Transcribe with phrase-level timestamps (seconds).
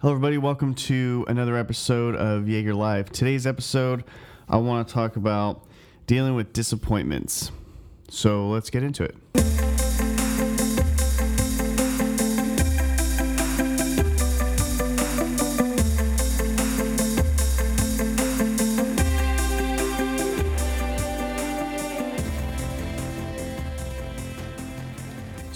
[0.00, 0.38] Hello, everybody.
[0.38, 3.12] Welcome to another episode of Jaeger Live.
[3.12, 4.02] Today's episode,
[4.48, 5.66] I want to talk about
[6.06, 7.52] dealing with disappointments.
[8.08, 9.14] So let's get into it.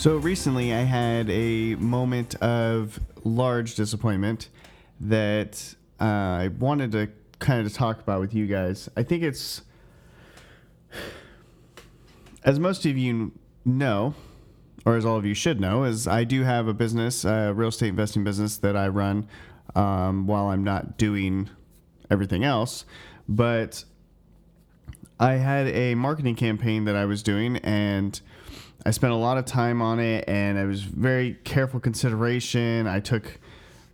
[0.04, 4.50] So recently, I had a moment of large disappointment
[5.00, 8.90] that uh, I wanted to kind of talk about with you guys.
[8.98, 9.62] I think it's,
[12.44, 13.32] as most of you
[13.64, 14.14] know,
[14.84, 17.70] or as all of you should know, is I do have a business, a real
[17.70, 19.26] estate investing business that I run
[19.74, 21.48] um, while I'm not doing
[22.10, 22.84] everything else.
[23.26, 23.86] But
[25.18, 28.20] I had a marketing campaign that I was doing and
[28.86, 32.86] I spent a lot of time on it and it was very careful consideration.
[32.86, 33.38] I took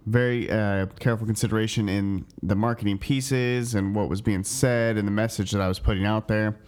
[0.07, 5.13] very uh, careful consideration in the marketing pieces and what was being said and the
[5.13, 6.59] message that I was putting out there.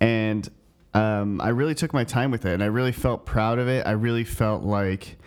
[0.00, 0.48] And
[0.94, 3.86] um, I really took my time with it and I really felt proud of it.
[3.86, 5.18] I really felt like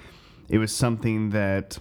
[0.49, 1.77] it was something that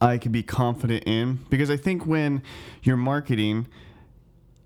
[0.00, 2.42] I could be confident in because I think when
[2.82, 3.66] you're marketing,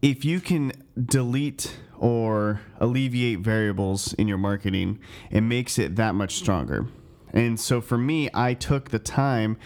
[0.05, 0.71] if you can
[1.03, 4.99] delete or alleviate variables in your marketing,
[5.31, 6.87] it makes it that much stronger.
[7.33, 9.57] And so for me, I took the time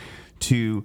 [0.40, 0.84] to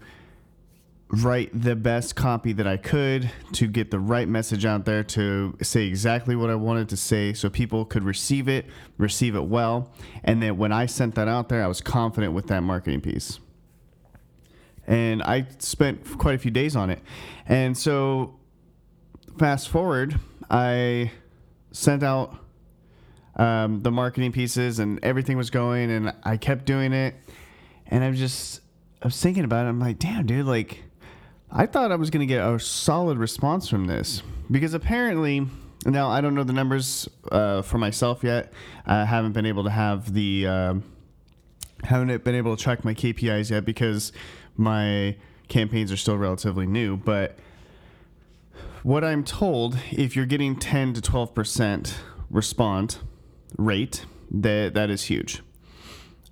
[1.08, 5.56] write the best copy that I could to get the right message out there to
[5.62, 8.66] say exactly what I wanted to say so people could receive it,
[8.98, 9.94] receive it well.
[10.24, 13.40] And then when I sent that out there, I was confident with that marketing piece.
[14.88, 17.04] And I spent quite a few days on it.
[17.46, 18.40] And so
[19.38, 21.12] fast forward, I
[21.72, 22.36] sent out
[23.36, 27.16] um, the marketing pieces and everything was going and I kept doing it.
[27.88, 28.62] And I'm just,
[29.02, 29.70] I was thinking about it.
[29.70, 30.84] I'm like, damn, dude, like,
[31.52, 35.48] I thought I was going to get a solid response from this because apparently,
[35.86, 38.54] now I don't know the numbers uh, for myself yet.
[38.86, 40.74] I haven't been able to have the, uh,
[41.84, 44.12] haven't been able to track my KPIs yet because
[44.56, 45.16] my
[45.48, 46.98] campaigns are still relatively new.
[46.98, 47.38] But
[48.84, 51.94] what I'm told, if you're getting 10 to 12%
[52.30, 52.98] respond
[53.58, 55.42] rate, that that is huge.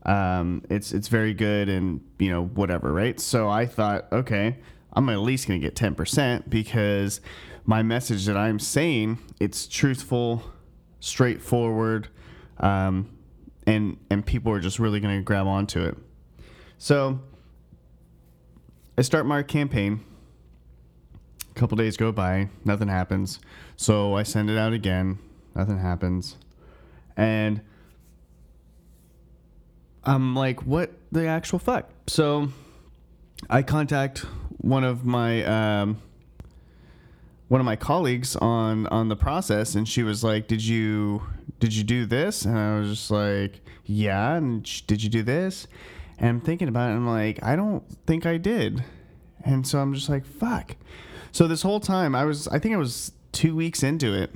[0.05, 3.19] Um, it's it's very good and you know whatever, right?
[3.19, 4.57] So I thought, okay,
[4.93, 7.21] I'm at least gonna get 10% because
[7.65, 10.43] my message that I'm saying it's truthful,
[10.99, 12.09] straightforward,
[12.57, 13.09] um,
[13.67, 15.95] and and people are just really gonna grab onto it.
[16.79, 17.21] So
[18.97, 20.03] I start my campaign
[21.61, 23.39] couple days go by, nothing happens.
[23.77, 25.19] So I send it out again,
[25.53, 26.35] nothing happens.
[27.15, 27.61] And
[30.03, 31.87] I'm like, what the actual fuck?
[32.07, 32.49] So
[33.47, 34.25] I contact
[34.57, 36.01] one of my um,
[37.47, 41.21] one of my colleagues on on the process, and she was like, "Did you
[41.59, 45.67] did you do this?" And I was just like, "Yeah." And did you do this?
[46.17, 46.95] And I'm thinking about it.
[46.95, 48.83] I'm like, I don't think I did.
[49.43, 50.75] And so I'm just like, fuck.
[51.31, 54.31] So this whole time, I was, I think I was two weeks into it,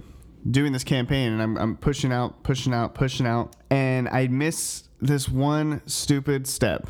[0.50, 4.88] doing this campaign, and I'm, I'm pushing out, pushing out, pushing out, and I miss
[5.02, 6.88] this one stupid step.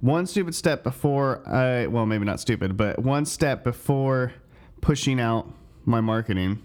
[0.00, 4.34] One stupid step before I, well, maybe not stupid, but one step before
[4.80, 5.52] pushing out
[5.84, 6.64] my marketing.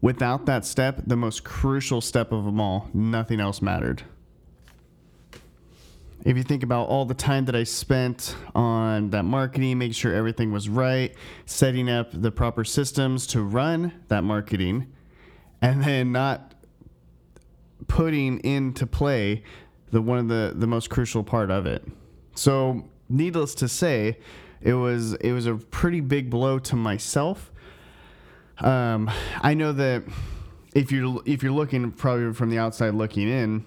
[0.00, 4.02] Without that step, the most crucial step of them all, nothing else mattered
[6.24, 10.14] if you think about all the time that I spent on that marketing, making sure
[10.14, 11.14] everything was right,
[11.46, 14.92] setting up the proper systems to run that marketing,
[15.60, 16.54] and then not
[17.88, 19.42] putting into play
[19.90, 21.84] the one of the the most crucial part of it.
[22.34, 24.18] So, needless to say,
[24.60, 27.50] it was it was a pretty big blow to myself.
[28.58, 29.10] Um,
[29.42, 30.04] I know that
[30.74, 33.64] if you're if you're looking probably from the outside looking in,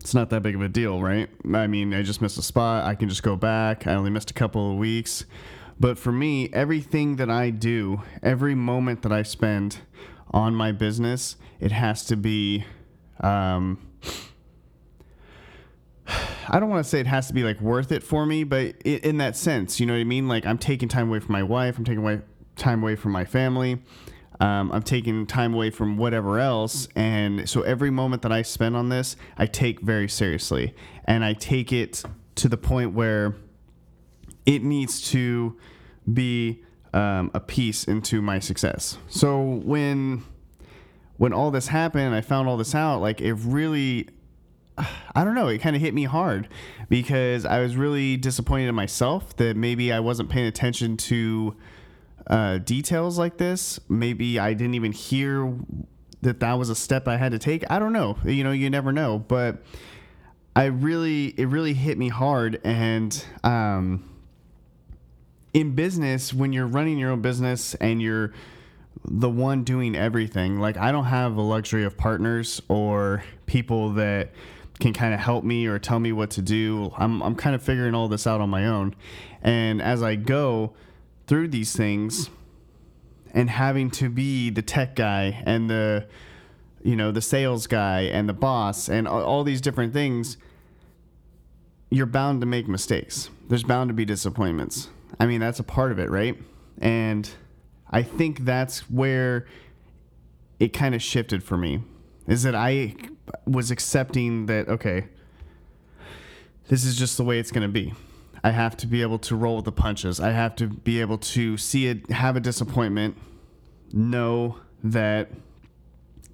[0.00, 1.28] it's not that big of a deal, right?
[1.52, 2.84] I mean, I just missed a spot.
[2.84, 3.86] I can just go back.
[3.86, 5.24] I only missed a couple of weeks.
[5.80, 9.78] But for me, everything that I do, every moment that I spend
[10.30, 12.64] on my business, it has to be.
[13.20, 13.78] Um,
[16.48, 18.76] I don't want to say it has to be like worth it for me, but
[18.82, 20.28] in that sense, you know what I mean?
[20.28, 22.20] Like I'm taking time away from my wife, I'm taking away
[22.56, 23.82] time away from my family.
[24.40, 26.88] Um, I'm taking time away from whatever else.
[26.96, 30.74] And so every moment that I spend on this, I take very seriously.
[31.04, 32.02] And I take it
[32.36, 33.36] to the point where
[34.46, 35.56] it needs to
[36.12, 38.98] be um, a piece into my success.
[39.08, 40.24] So when
[41.16, 43.00] when all this happened, I found all this out.
[43.00, 44.08] Like it really,
[44.78, 46.48] I don't know, it kind of hit me hard
[46.88, 51.56] because I was really disappointed in myself that maybe I wasn't paying attention to
[52.26, 53.80] uh, details like this.
[53.88, 55.54] Maybe I didn't even hear
[56.22, 57.70] that that was a step I had to take.
[57.70, 58.18] I don't know.
[58.24, 59.18] You know, you never know.
[59.18, 59.62] But
[60.56, 62.60] I really, it really hit me hard.
[62.64, 64.08] And um,
[65.52, 68.32] in business, when you're running your own business and you're
[69.06, 74.32] the one doing everything, like I don't have a luxury of partners or people that
[74.80, 76.92] can kind of help me or tell me what to do.
[76.96, 78.94] I'm, I'm kind of figuring all this out on my own.
[79.42, 80.72] And as I go
[81.26, 82.30] through these things
[83.32, 86.06] and having to be the tech guy and the,
[86.82, 90.36] you know, the sales guy and the boss and all, these different things,
[91.90, 93.30] you're bound to make mistakes.
[93.48, 94.88] There's bound to be disappointments.
[95.18, 96.36] I mean, that's a part of it, right?
[96.80, 97.28] And
[97.90, 99.46] I think that's where
[100.60, 101.82] it kind of shifted for me
[102.26, 102.94] is that I
[103.46, 105.08] was accepting that, okay,
[106.68, 107.92] this is just the way it's going to be.
[108.44, 110.20] I have to be able to roll with the punches.
[110.20, 113.16] I have to be able to see it, have a disappointment,
[113.90, 115.30] know that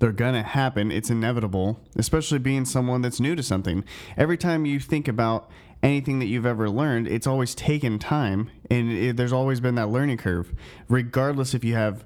[0.01, 0.91] they're going to happen.
[0.91, 3.85] It's inevitable, especially being someone that's new to something.
[4.17, 5.49] Every time you think about
[5.85, 9.89] anything that you've ever learned, it's always taken time and it, there's always been that
[9.89, 10.53] learning curve,
[10.89, 12.05] regardless if you have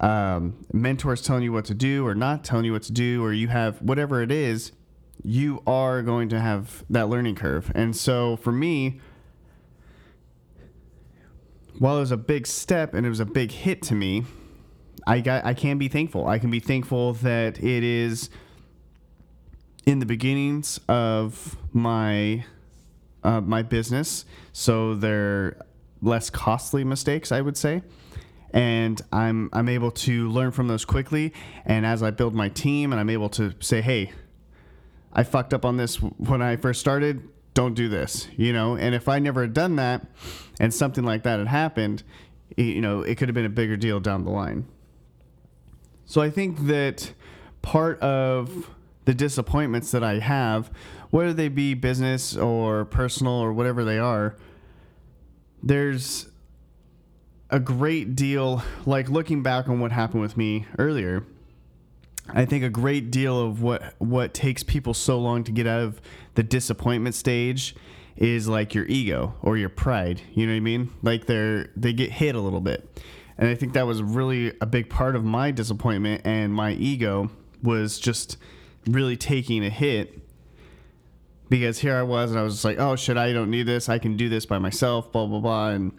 [0.00, 3.32] um, mentors telling you what to do or not telling you what to do, or
[3.32, 4.72] you have whatever it is,
[5.24, 7.72] you are going to have that learning curve.
[7.74, 9.00] And so for me,
[11.78, 14.24] while it was a big step and it was a big hit to me,
[15.06, 16.26] I got I can be thankful.
[16.26, 18.30] I can be thankful that it is
[19.84, 22.44] in the beginnings of my
[23.22, 25.56] uh, my business, so they're
[26.02, 27.82] less costly mistakes, I would say.
[28.52, 31.32] And I'm I'm able to learn from those quickly.
[31.64, 34.12] And as I build my team, and I'm able to say, hey,
[35.12, 37.28] I fucked up on this when I first started.
[37.56, 38.76] Don't do this, you know.
[38.76, 40.06] And if I never had done that,
[40.60, 42.02] and something like that had happened,
[42.54, 44.66] you know, it could have been a bigger deal down the line.
[46.04, 47.14] So I think that
[47.62, 48.68] part of
[49.06, 50.70] the disappointments that I have,
[51.08, 54.36] whether they be business or personal or whatever they are,
[55.62, 56.28] there's
[57.48, 61.24] a great deal, like looking back on what happened with me earlier.
[62.28, 65.80] I think a great deal of what what takes people so long to get out
[65.80, 66.02] of
[66.36, 67.74] the disappointment stage
[68.16, 70.22] is like your ego or your pride.
[70.32, 70.90] You know what I mean?
[71.02, 73.02] Like they're they get hit a little bit.
[73.38, 77.30] And I think that was really a big part of my disappointment and my ego
[77.62, 78.38] was just
[78.86, 80.18] really taking a hit
[81.48, 83.88] because here I was and I was just like, oh shit, I don't need this.
[83.88, 85.92] I can do this by myself, blah blah blah and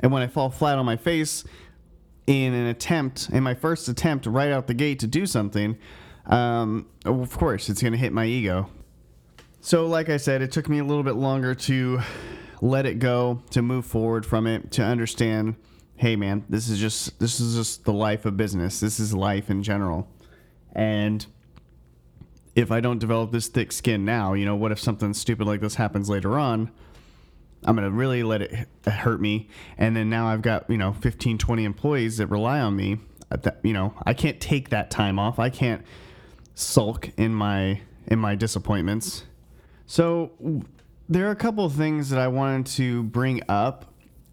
[0.00, 1.44] and when I fall flat on my face
[2.26, 5.76] in an attempt, in my first attempt right out the gate to do something,
[6.28, 8.70] um, of course it's going to hit my ego.
[9.60, 12.00] So, like I said, it took me a little bit longer to
[12.60, 15.56] let it go, to move forward from it, to understand,
[15.96, 18.80] hey man, this is just this is just the life of business.
[18.80, 20.08] This is life in general.
[20.72, 21.26] And
[22.54, 25.60] if I don't develop this thick skin now, you know, what if something stupid like
[25.60, 26.70] this happens later on?
[27.64, 29.48] I'm going to really let it hurt me.
[29.76, 32.98] And then now I've got, you know, 15, 20 employees that rely on me.
[33.30, 35.38] That, you know, I can't take that time off.
[35.38, 35.84] I can't
[36.58, 39.24] sulk in my in my disappointments.
[39.86, 40.32] So
[41.08, 43.86] there are a couple of things that I wanted to bring up,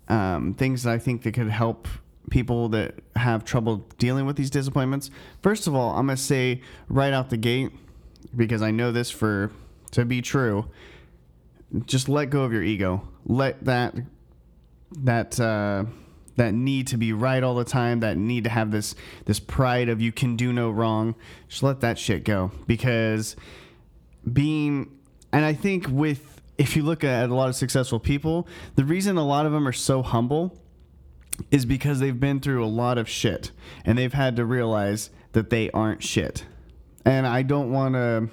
[0.07, 1.87] um, things that I think that could help
[2.31, 5.11] people that have trouble dealing with these disappointments.
[5.43, 7.71] First of all, I'm gonna say right out the gate
[8.35, 9.51] because I know this for
[9.91, 10.65] to be true.
[11.85, 13.07] Just let go of your ego.
[13.25, 13.95] Let that
[15.03, 15.85] that uh,
[16.37, 18.01] that need to be right all the time.
[18.01, 21.15] That need to have this this pride of you can do no wrong.
[21.47, 23.35] Just let that shit go because
[24.31, 24.91] being
[25.31, 29.17] and I think with if you look at a lot of successful people, the reason
[29.17, 30.57] a lot of them are so humble
[31.51, 33.51] is because they've been through a lot of shit
[33.83, 36.45] and they've had to realize that they aren't shit.
[37.03, 38.29] And I don't want to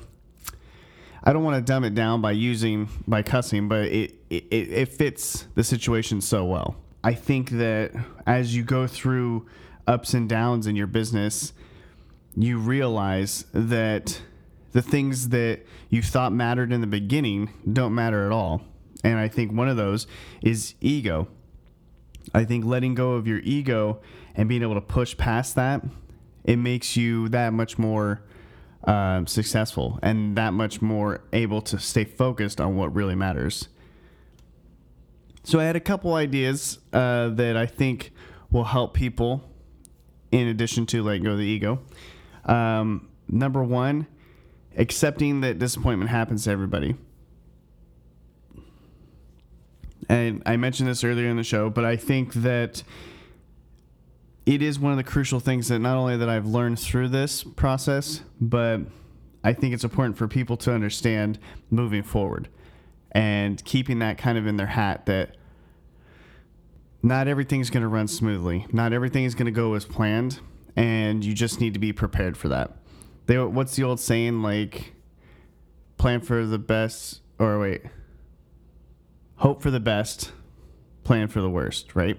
[1.24, 4.88] I don't want to dumb it down by using by cussing, but it, it it
[4.88, 6.76] fits the situation so well.
[7.04, 7.92] I think that
[8.26, 9.46] as you go through
[9.86, 11.52] ups and downs in your business,
[12.36, 14.22] you realize that
[14.72, 18.62] the things that you thought mattered in the beginning don't matter at all.
[19.04, 20.06] And I think one of those
[20.42, 21.28] is ego.
[22.32, 24.00] I think letting go of your ego
[24.34, 25.84] and being able to push past that,
[26.44, 28.22] it makes you that much more
[28.84, 33.68] uh, successful and that much more able to stay focused on what really matters.
[35.44, 38.12] So I had a couple ideas uh, that I think
[38.50, 39.42] will help people
[40.30, 41.80] in addition to letting go of the ego.
[42.44, 44.06] Um, number one
[44.76, 46.96] accepting that disappointment happens to everybody.
[50.08, 52.82] And I mentioned this earlier in the show, but I think that
[54.44, 57.44] it is one of the crucial things that not only that I've learned through this
[57.44, 58.80] process, but
[59.44, 61.38] I think it's important for people to understand
[61.70, 62.48] moving forward
[63.12, 65.36] and keeping that kind of in their hat that
[67.02, 68.66] not everything's going to run smoothly.
[68.72, 70.40] Not everything is going to go as planned,
[70.76, 72.76] and you just need to be prepared for that.
[73.26, 74.94] They, what's the old saying like
[76.02, 77.82] plan for the best or wait.
[79.36, 80.32] Hope for the best,
[81.04, 82.18] plan for the worst, right?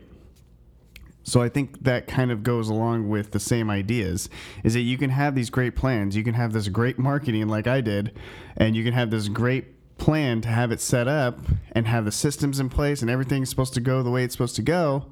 [1.24, 4.30] So I think that kind of goes along with the same ideas
[4.64, 7.68] is that you can have these great plans, you can have this great marketing like
[7.68, 8.18] I did,
[8.56, 9.73] and you can have this great
[10.04, 11.40] plan to have it set up
[11.72, 14.58] and have the systems in place and everything's supposed to go the way it's supposed
[14.58, 15.06] to go.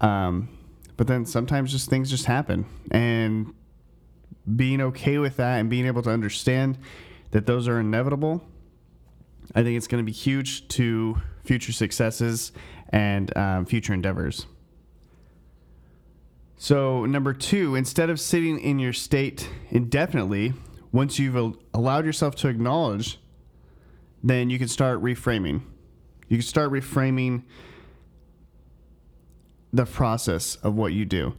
[0.00, 0.48] Um,
[0.96, 3.52] but then sometimes just things just happen and
[4.54, 6.78] being okay with that and being able to understand
[7.32, 8.44] that those are inevitable,
[9.52, 12.52] I think it's going to be huge to future successes
[12.90, 14.46] and um, future endeavors.
[16.56, 20.52] So, number two, instead of sitting in your state indefinitely,
[20.92, 23.18] once you've allowed yourself to acknowledge,
[24.22, 25.62] then you can start reframing.
[26.28, 27.42] You can start reframing
[29.72, 31.34] the process of what you do.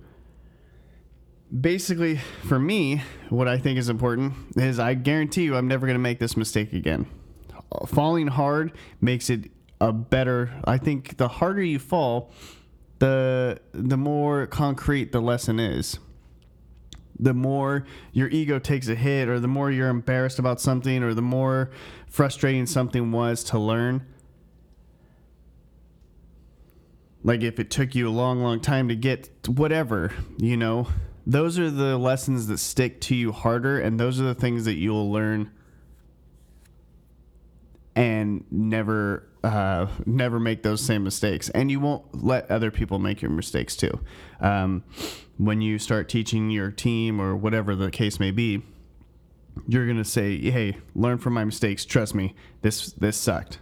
[1.59, 5.95] Basically, for me, what I think is important is I guarantee you I'm never going
[5.95, 7.05] to make this mistake again.
[7.87, 8.71] Falling hard
[9.01, 12.31] makes it a better, I think the harder you fall,
[12.99, 15.99] the the more concrete the lesson is
[17.19, 21.13] the more your ego takes a hit or the more you're embarrassed about something or
[21.13, 21.69] the more
[22.07, 24.05] frustrating something was to learn
[27.23, 30.87] like if it took you a long long time to get whatever you know
[31.25, 34.75] those are the lessons that stick to you harder and those are the things that
[34.75, 35.49] you'll learn
[37.95, 43.21] and never uh, never make those same mistakes, and you won't let other people make
[43.21, 43.99] your mistakes too.
[44.39, 44.83] Um,
[45.37, 48.61] when you start teaching your team or whatever the case may be,
[49.67, 51.85] you're gonna say, "Hey, learn from my mistakes.
[51.85, 53.59] Trust me, this this sucked."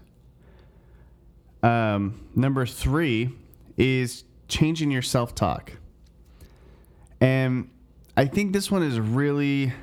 [1.64, 3.30] Um, number three
[3.78, 5.74] is changing your self talk,
[7.20, 7.70] and
[8.18, 9.74] I think this one is really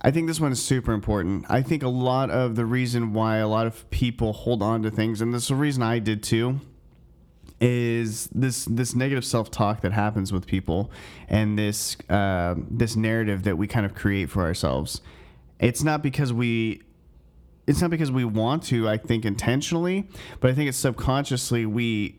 [0.00, 1.44] I think this one is super important.
[1.48, 4.90] I think a lot of the reason why a lot of people hold on to
[4.90, 6.60] things, and this is the reason I did too,
[7.60, 10.90] is this this negative self talk that happens with people,
[11.28, 15.00] and this uh, this narrative that we kind of create for ourselves.
[15.58, 16.82] It's not because we.
[17.66, 20.08] It's not because we want to, I think intentionally,
[20.40, 22.16] but I think it's subconsciously we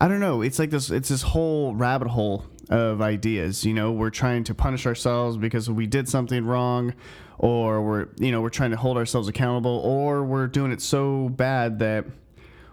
[0.00, 0.42] I don't know.
[0.42, 0.90] It's like this.
[0.90, 3.64] It's this whole rabbit hole of ideas.
[3.64, 6.94] You know, we're trying to punish ourselves because we did something wrong,
[7.36, 11.28] or we're you know we're trying to hold ourselves accountable, or we're doing it so
[11.30, 12.04] bad that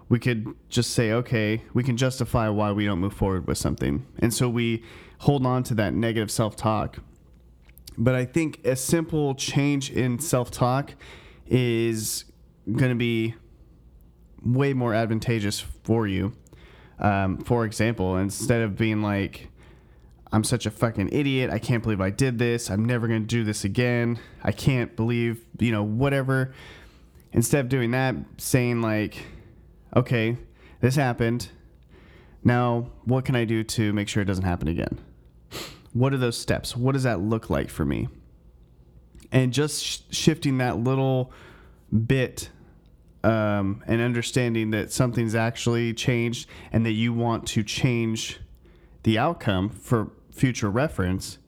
[0.08, 4.06] we could just say, okay, we can justify why we don't move forward with something,
[4.18, 4.82] and so we
[5.20, 6.98] hold on to that negative self-talk.
[7.98, 10.94] But I think a simple change in self-talk
[11.46, 12.24] is
[12.66, 13.34] going to be
[14.44, 16.34] way more advantageous for you
[16.98, 19.48] um, for example, instead of being like,
[20.32, 21.50] I'm such a fucking idiot.
[21.50, 22.70] I can't believe I did this.
[22.70, 24.18] I'm never going to do this again.
[24.42, 26.54] I can't believe, you know, whatever.
[27.32, 29.22] Instead of doing that, saying, like,
[29.96, 30.36] okay,
[30.80, 31.48] this happened.
[32.44, 34.98] Now, what can I do to make sure it doesn't happen again?
[35.92, 36.76] What are those steps?
[36.76, 38.08] What does that look like for me?
[39.32, 41.32] And just sh- shifting that little
[42.06, 42.50] bit
[43.24, 48.38] um, and understanding that something's actually changed and that you want to change
[49.02, 51.38] the outcome for future reference,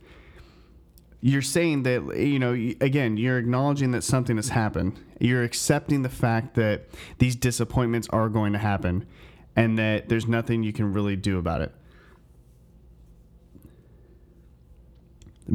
[1.20, 4.98] you're saying that, you know, again, you're acknowledging that something has happened.
[5.18, 9.06] You're accepting the fact that these disappointments are going to happen
[9.56, 11.74] and that there's nothing you can really do about it.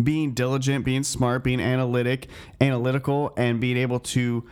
[0.03, 2.27] Being diligent, being smart, being analytic,
[2.59, 4.43] analytical, and being able to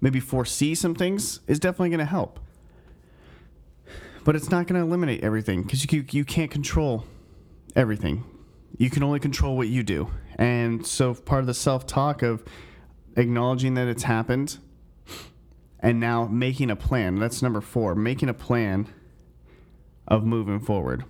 [0.00, 2.40] maybe foresee some things is definitely going to help.
[4.24, 7.06] But it's not going to eliminate everything because you, you can't control
[7.74, 8.24] everything.
[8.76, 10.10] You can only control what you do.
[10.36, 12.44] And so part of the self talk of
[13.16, 14.58] acknowledging that it's happened
[15.80, 17.16] and now making a plan.
[17.16, 18.86] That's number four, making a plan
[20.06, 21.04] of moving forward.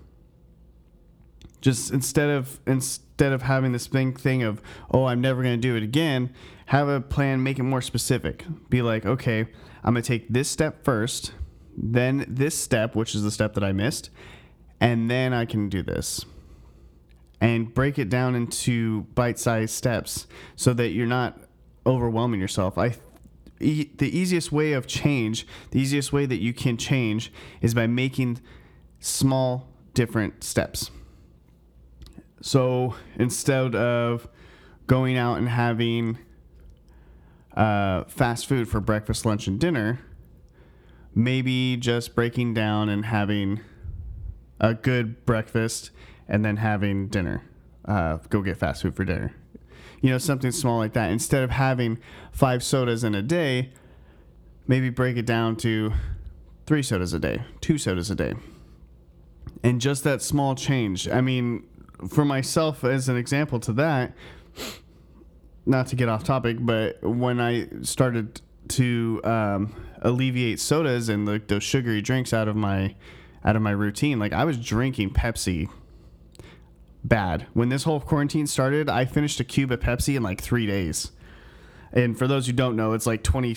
[1.61, 5.61] Just instead of instead of having this thing thing of oh I'm never going to
[5.61, 6.33] do it again,
[6.67, 8.45] have a plan, make it more specific.
[8.71, 9.47] Be like, okay,
[9.85, 11.33] I'm going to take this step first,
[11.77, 14.11] then this step, which is the step that I missed,
[14.81, 16.25] and then I can do this.
[17.41, 21.39] And break it down into bite-sized steps so that you're not
[21.87, 22.77] overwhelming yourself.
[22.77, 22.97] I
[23.61, 27.87] e- the easiest way of change, the easiest way that you can change is by
[27.87, 28.41] making
[28.99, 30.91] small different steps.
[32.43, 34.29] So instead of
[34.87, 36.19] going out and having
[37.57, 40.01] uh, fast food for breakfast, lunch, and dinner,
[41.15, 43.61] maybe just breaking down and having
[44.61, 45.91] a good breakfast
[46.31, 47.43] and then having dinner.
[47.85, 49.35] Uh, go get fast food for dinner.
[50.01, 51.11] You know, something small like that.
[51.11, 51.99] Instead of having
[52.33, 53.71] five sodas in a day,
[54.67, 55.93] maybe break it down to
[56.67, 58.35] three sodas a day, two sodas a day.
[59.63, 61.09] And just that small change.
[61.09, 61.67] I mean,
[62.09, 64.15] for myself, as an example to that,
[65.67, 71.49] not to get off topic, but when I started to um, alleviate sodas and like
[71.49, 72.95] those sugary drinks out of my
[73.45, 75.69] out of my routine, like I was drinking Pepsi
[77.05, 77.47] bad.
[77.55, 81.13] When this whole quarantine started, I finished a cube of Pepsi in like three days.
[81.93, 83.57] And for those who don't know, it's like 20,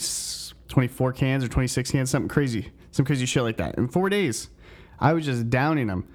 [0.67, 3.77] 24 cans or 26 cans, something crazy, some crazy shit like that.
[3.77, 4.49] In four days,
[4.99, 6.07] I was just downing them.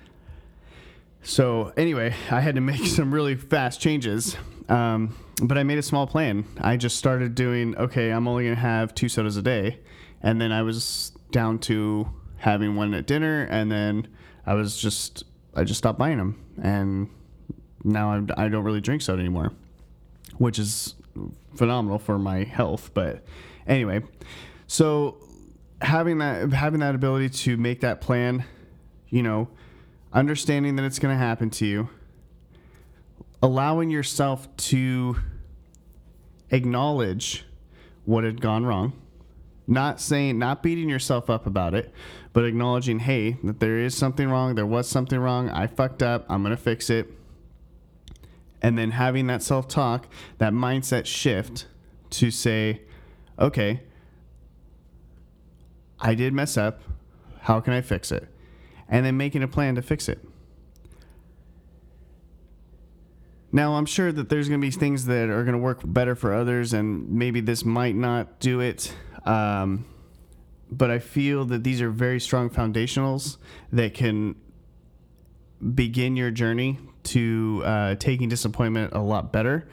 [1.23, 4.37] So anyway, I had to make some really fast changes.
[4.69, 6.45] Um, but I made a small plan.
[6.61, 9.79] I just started doing, okay, I'm only to have two sodas a day.
[10.21, 13.45] And then I was down to having one at dinner.
[13.45, 14.09] And then
[14.45, 16.45] I was just, I just stopped buying them.
[16.61, 17.09] And
[17.85, 19.53] now I'm, I don't really drink soda anymore,
[20.37, 20.95] which is
[21.55, 22.91] phenomenal for my health.
[22.95, 23.25] But
[23.67, 24.03] anyway,
[24.67, 25.17] so
[25.81, 28.45] having that, having that ability to make that plan,
[29.09, 29.49] you know,
[30.13, 31.89] understanding that it's going to happen to you,
[33.43, 35.17] allowing yourself to
[36.51, 37.45] acknowledge
[38.05, 38.93] what had gone wrong,
[39.67, 41.93] not saying, not beating yourself up about it,
[42.33, 46.25] but acknowledging, hey, that there is something wrong, there was something wrong, I fucked up,
[46.29, 47.13] I'm going to fix it.
[48.61, 51.67] And then having that self talk, that mindset shift
[52.11, 52.83] to say,
[53.39, 53.83] okay,
[56.01, 56.81] I did mess up.
[57.43, 58.29] How can I fix it?
[58.89, 60.19] And then making a plan to fix it.
[63.51, 66.15] Now, I'm sure that there's going to be things that are going to work better
[66.15, 68.95] for others, and maybe this might not do it.
[69.25, 69.87] Um,
[70.71, 73.39] but I feel that these are very strong foundationals
[73.73, 74.35] that can
[75.75, 79.69] begin your journey to uh, taking disappointment a lot better.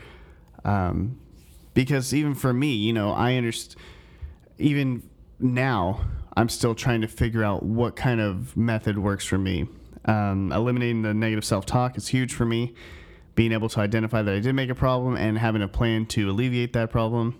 [0.63, 1.19] Um,
[1.73, 3.81] because even for me, you know, I understand,
[4.57, 5.03] even
[5.39, 6.05] now,
[6.37, 9.67] I'm still trying to figure out what kind of method works for me.
[10.05, 12.73] Um, eliminating the negative self talk is huge for me
[13.35, 16.29] being able to identify that I did make a problem and having a plan to
[16.29, 17.37] alleviate that problem.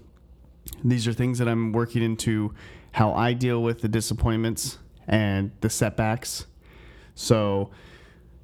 [0.84, 2.54] These are things that I'm working into
[2.92, 6.46] how I deal with the disappointments and the setbacks.
[7.16, 7.72] So,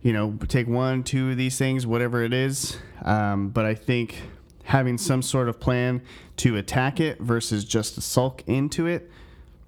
[0.02, 2.78] you know, take one, two of these things, whatever it is.
[3.04, 4.22] Um, but I think
[4.64, 6.02] having some sort of plan
[6.38, 9.10] to attack it versus just sulk into it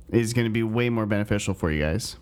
[0.09, 2.17] is going to be way more beneficial for you guys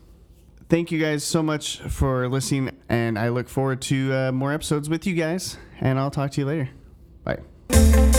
[0.72, 4.90] thank you guys so much for listening, and I look forward to uh, more episodes
[4.90, 5.58] with you guys.
[5.82, 6.70] And I'll talk to you later.
[7.26, 8.12] Bye.